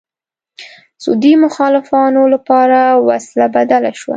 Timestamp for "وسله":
3.07-3.45